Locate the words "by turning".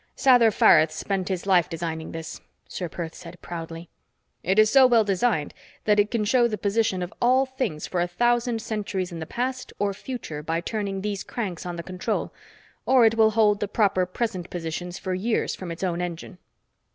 10.41-11.01